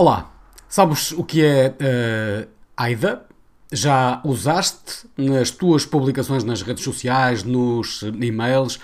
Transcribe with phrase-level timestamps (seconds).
[0.00, 0.32] Olá,
[0.68, 3.26] sabes o que é uh, AIDA?
[3.72, 8.78] Já usaste nas tuas publicações nas redes sociais, nos e-mails,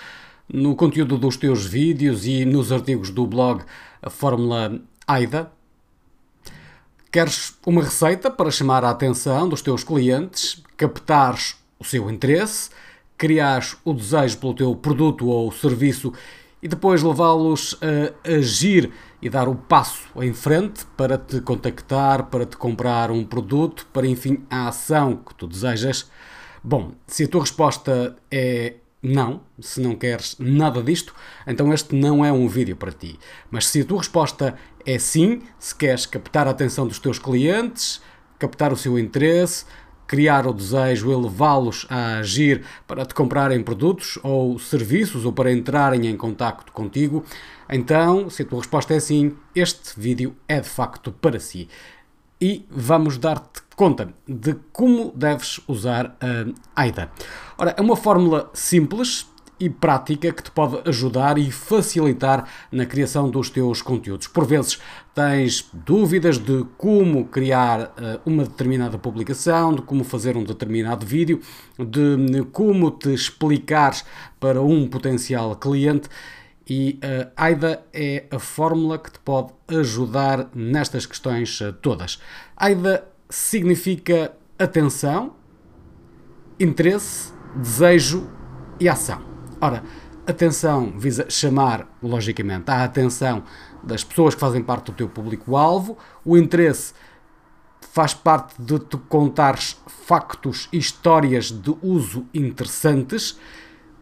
[0.51, 3.63] no conteúdo dos teus vídeos e nos artigos do blog
[4.01, 4.77] a Fórmula
[5.07, 5.49] AIDA?
[7.09, 12.71] Queres uma receita para chamar a atenção dos teus clientes, captares o seu interesse,
[13.17, 16.11] criares o desejo pelo teu produto ou serviço
[16.61, 18.91] e depois levá-los a agir
[19.21, 24.07] e dar o passo em frente para te contactar, para te comprar um produto, para
[24.07, 26.09] enfim a ação que tu desejas?
[26.63, 31.13] Bom, se a tua resposta é não, se não queres nada disto,
[31.45, 33.19] então este não é um vídeo para ti.
[33.51, 38.01] Mas se a tua resposta é sim, se queres captar a atenção dos teus clientes,
[38.39, 39.65] captar o seu interesse,
[40.07, 45.51] criar o desejo e levá-los a agir para te comprarem produtos ou serviços ou para
[45.51, 47.23] entrarem em contacto contigo,
[47.69, 51.67] então, se a tua resposta é sim, este vídeo é de facto para si.
[52.39, 57.11] E vamos dar-te conta de como deves usar a AIDA.
[57.57, 59.27] Ora, é uma fórmula simples,
[59.59, 64.27] e prática que te pode ajudar e facilitar na criação dos teus conteúdos.
[64.27, 64.79] Por vezes
[65.13, 71.39] tens dúvidas de como criar uh, uma determinada publicação, de como fazer um determinado vídeo,
[71.79, 74.03] de como te explicares
[74.39, 76.09] para um potencial cliente.
[76.67, 82.19] E a uh, AIDA é a fórmula que te pode ajudar nestas questões uh, todas.
[82.57, 85.35] AIDA significa atenção,
[86.59, 88.29] interesse, desejo
[88.79, 89.34] e ação.
[89.61, 89.83] Ora,
[90.27, 93.43] atenção visa chamar, logicamente, a atenção
[93.83, 96.93] das pessoas que fazem parte do teu público-alvo, o interesse
[97.95, 103.39] faz parte de tu contares factos e histórias de uso interessantes.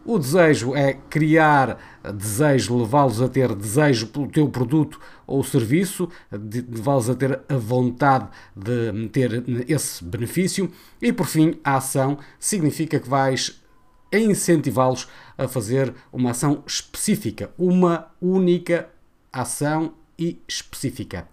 [0.04, 1.78] O desejo é criar
[2.12, 8.28] desejo, levá-los a ter desejo pelo teu produto ou serviço, levá-los a ter a vontade
[8.54, 10.70] de ter esse benefício.
[11.00, 13.63] E por fim, a ação significa que vais
[14.14, 18.88] é incentivá-los a fazer uma ação específica, uma única
[19.32, 21.26] ação e específica.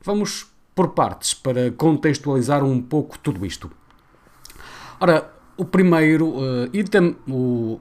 [0.00, 3.68] Vamos por partes para contextualizar um pouco tudo isto.
[5.00, 7.80] Ora, o primeiro uh, item, o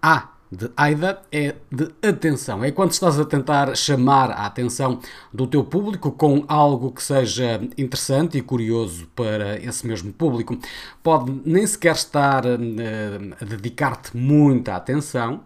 [0.00, 2.64] A de AIDA é de atenção.
[2.64, 4.98] É quando estás a tentar chamar a atenção
[5.32, 10.58] do teu público com algo que seja interessante e curioso para esse mesmo público.
[11.02, 12.48] Pode nem sequer estar uh,
[13.40, 15.42] a dedicar-te muita atenção.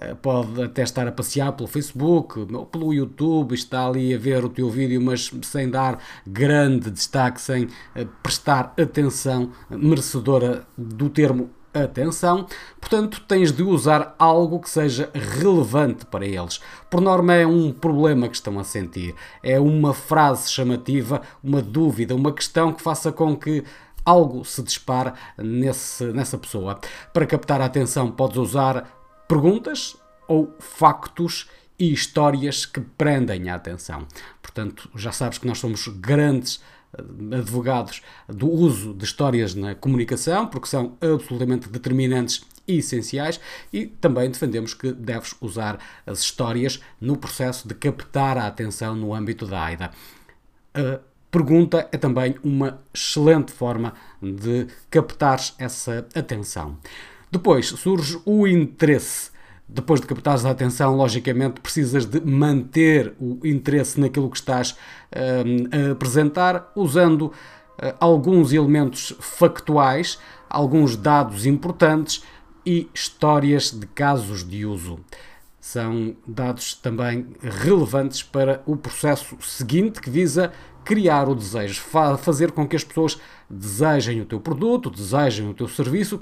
[0.00, 4.42] Uh, pode até estar a passear pelo Facebook ou pelo YouTube, está ali a ver
[4.42, 11.50] o teu vídeo, mas sem dar grande destaque, sem uh, prestar atenção merecedora do termo
[11.72, 12.46] atenção,
[12.80, 16.60] portanto tens de usar algo que seja relevante para eles.
[16.88, 22.14] Por norma é um problema que estão a sentir, é uma frase chamativa, uma dúvida,
[22.14, 23.62] uma questão que faça com que
[24.04, 26.80] algo se dispare nessa pessoa.
[27.12, 28.90] Para captar a atenção podes usar
[29.28, 31.48] perguntas ou factos
[31.78, 34.06] e histórias que prendem a atenção.
[34.42, 36.60] Portanto, já sabes que nós somos grandes
[37.38, 43.40] advogados do uso de histórias na comunicação, porque são absolutamente determinantes e essenciais,
[43.72, 49.14] e também defendemos que deves usar as histórias no processo de captar a atenção no
[49.14, 49.90] âmbito da AIDA.
[50.74, 56.76] A pergunta é também uma excelente forma de captar essa atenção.
[57.30, 59.30] Depois surge o interesse
[59.72, 65.88] depois de captares a atenção, logicamente precisas de manter o interesse naquilo que estás uh,
[65.88, 67.32] a apresentar, usando uh,
[68.00, 72.22] alguns elementos factuais, alguns dados importantes
[72.66, 74.98] e histórias de casos de uso.
[75.60, 80.52] São dados também relevantes para o processo seguinte que visa
[80.84, 81.82] criar o desejo,
[82.18, 86.18] fazer com que as pessoas desejem o teu produto, desejem o teu serviço.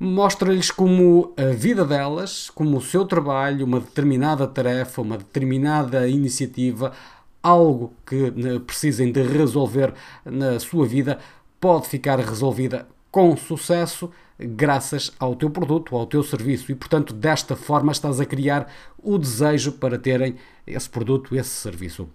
[0.00, 6.92] Mostra-lhes como a vida delas, como o seu trabalho, uma determinada tarefa, uma determinada iniciativa,
[7.40, 9.94] algo que né, precisem de resolver
[10.24, 11.20] na sua vida,
[11.60, 14.10] pode ficar resolvida com sucesso
[14.42, 19.18] graças ao teu produto, ao teu serviço e, portanto, desta forma estás a criar o
[19.18, 20.36] desejo para terem
[20.66, 22.08] esse produto, esse serviço.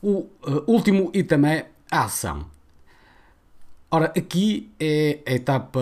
[0.00, 2.46] O uh, último item é a ação.
[3.94, 5.80] Ora, aqui é a etapa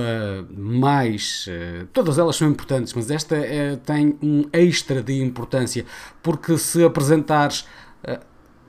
[0.50, 1.46] mais.
[1.46, 5.86] Uh, todas elas são importantes, mas esta é, tem um extra de importância,
[6.22, 7.64] porque se apresentares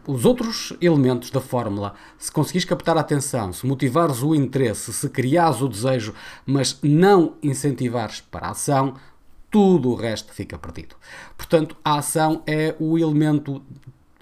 [0.07, 5.09] os outros elementos da fórmula, se conseguires captar a atenção, se motivares o interesse, se
[5.09, 6.13] criares o desejo,
[6.45, 8.95] mas não incentivares para a ação,
[9.49, 10.95] tudo o resto fica perdido.
[11.37, 13.61] Portanto, a ação é o elemento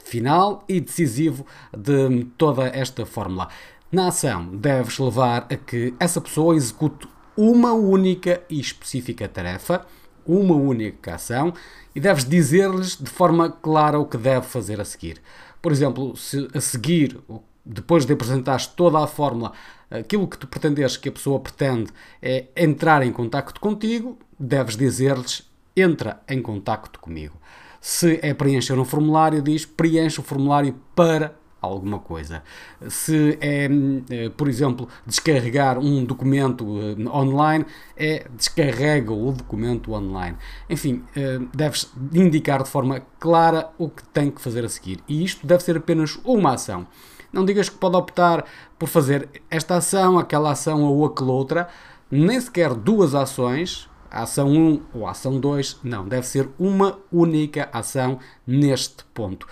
[0.03, 3.47] final e decisivo de toda esta fórmula.
[3.91, 9.85] Na ação, deves levar a que essa pessoa execute uma única e específica tarefa,
[10.25, 11.53] uma única ação,
[11.95, 15.21] e deves dizer-lhes de forma clara o que deve fazer a seguir.
[15.61, 17.19] Por exemplo, se a seguir,
[17.65, 19.51] depois de apresentares toda a fórmula,
[19.89, 21.91] aquilo que tu pretendes que a pessoa pretende
[22.21, 27.35] é entrar em contacto contigo, deves dizer-lhes entra em contacto comigo.
[27.81, 32.43] Se é preencher um formulário, diz preenche o formulário para alguma coisa.
[32.87, 33.69] Se é,
[34.09, 37.65] eh, por exemplo, descarregar um documento eh, online,
[37.95, 40.37] é descarrega o documento online.
[40.69, 44.99] Enfim, eh, deves indicar de forma clara o que tem que fazer a seguir.
[45.07, 46.87] E isto deve ser apenas uma ação.
[47.31, 48.45] Não digas que pode optar
[48.77, 51.67] por fazer esta ação, aquela ação ou aquela outra,
[52.09, 56.97] nem sequer duas ações, a ação 1 ou a ação 2, não, deve ser uma
[57.11, 59.47] única ação neste ponto.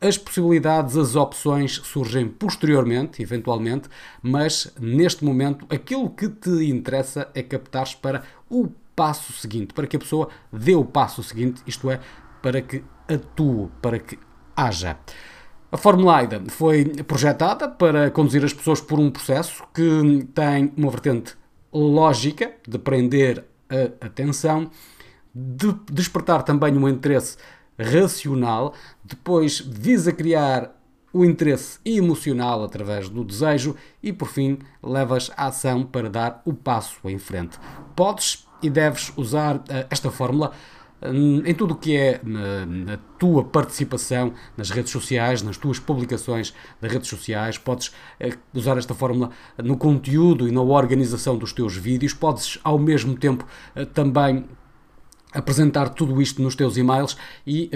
[0.00, 3.88] As possibilidades, as opções surgem posteriormente, eventualmente,
[4.22, 9.96] mas neste momento aquilo que te interessa é captar para o passo seguinte, para que
[9.96, 11.98] a pessoa dê o passo seguinte, isto é,
[12.40, 14.18] para que atue, para que
[14.56, 14.96] haja.
[15.70, 20.90] A Fórmula AIDA foi projetada para conduzir as pessoas por um processo que tem uma
[20.90, 21.34] vertente
[21.72, 24.70] lógica de prender a atenção,
[25.34, 27.36] de despertar também um interesse
[27.78, 30.74] racional, depois visa criar
[31.12, 36.52] o interesse emocional através do desejo e, por fim, levas a ação para dar o
[36.52, 37.58] passo em frente.
[37.96, 40.52] Podes e deves usar uh, esta fórmula
[41.02, 45.78] hum, em tudo o que é na, na, tua participação nas redes sociais, nas tuas
[45.78, 47.92] publicações das redes sociais, podes
[48.52, 53.46] usar esta fórmula no conteúdo e na organização dos teus vídeos, podes ao mesmo tempo
[53.94, 54.44] também
[55.32, 57.16] apresentar tudo isto nos teus e-mails
[57.46, 57.70] e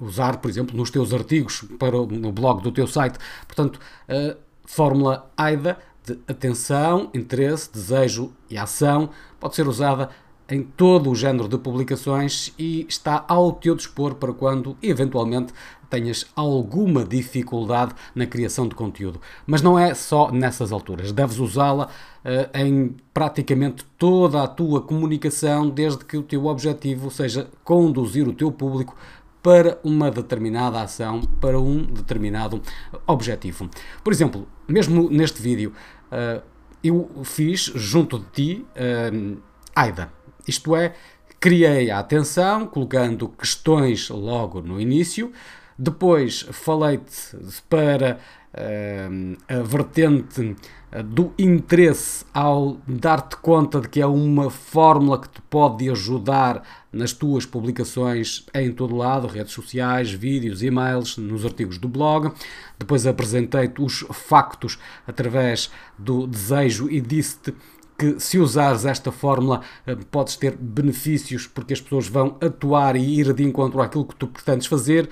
[0.00, 3.18] uh, usar, por exemplo, nos teus artigos para o, no blog do teu site.
[3.46, 4.36] Portanto, a
[4.66, 10.10] fórmula AIDA de atenção, interesse, desejo e ação pode ser usada
[10.48, 15.52] em todo o género de publicações e está ao teu dispor para quando, eventualmente,
[15.90, 19.20] tenhas alguma dificuldade na criação de conteúdo.
[19.46, 21.12] Mas não é só nessas alturas.
[21.12, 21.86] Deves usá-la
[22.24, 28.32] uh, em praticamente toda a tua comunicação, desde que o teu objetivo seja conduzir o
[28.32, 28.96] teu público
[29.42, 32.62] para uma determinada ação, para um determinado
[33.06, 33.68] objetivo.
[34.04, 35.72] Por exemplo, mesmo neste vídeo,
[36.12, 36.42] uh,
[36.82, 39.40] eu fiz junto de ti uh,
[39.74, 40.10] AIDA,
[40.46, 40.94] isto é,
[41.38, 45.32] criei a atenção colocando questões logo no início,
[45.80, 47.38] depois falei-te
[47.70, 48.18] para
[48.52, 50.54] uh, a vertente
[50.92, 56.62] eh, do interesse ao dar-te conta de que é uma fórmula que te pode ajudar
[56.92, 62.30] nas tuas publicações em todo lado, redes sociais, vídeos, e-mails, nos artigos do blog.
[62.78, 67.54] Depois apresentei-te os factos através do desejo e disse-te
[68.00, 73.20] que se usares esta fórmula eh, podes ter benefícios porque as pessoas vão atuar e
[73.20, 75.06] ir de encontro àquilo que tu pretendes fazer.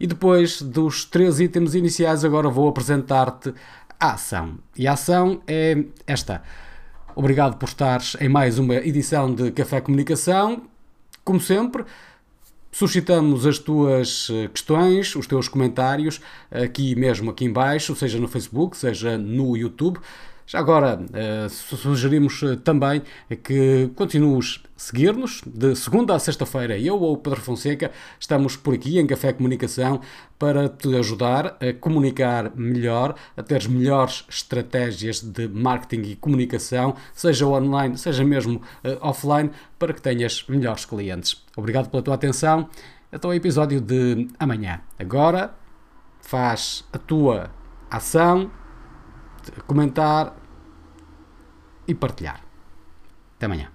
[0.00, 3.54] E depois dos três itens iniciais, agora vou apresentar-te
[4.00, 4.58] a ação.
[4.76, 6.42] E a ação é esta.
[7.14, 10.62] Obrigado por estares em mais uma edição de Café Comunicação.
[11.22, 11.84] Como sempre,
[12.72, 18.26] suscitamos as tuas eh, questões, os teus comentários, aqui mesmo aqui em baixo, seja no
[18.26, 20.00] Facebook, seja no YouTube.
[20.52, 23.00] Já agora, uh, sugerimos uh, também
[23.42, 26.78] que continues seguir-nos de segunda a sexta-feira.
[26.78, 27.90] Eu ou o Pedro Fonseca
[28.20, 30.02] estamos por aqui em Café Comunicação
[30.38, 37.46] para te ajudar a comunicar melhor, a teres melhores estratégias de marketing e comunicação, seja
[37.46, 41.42] online, seja mesmo uh, offline, para que tenhas melhores clientes.
[41.56, 42.68] Obrigado pela tua atenção.
[43.10, 44.82] Até o episódio de amanhã.
[44.98, 45.54] Agora,
[46.20, 47.50] faz a tua
[47.90, 48.50] ação
[49.66, 50.41] comentar
[51.92, 52.40] e partilhar.
[53.36, 53.70] Até amanhã.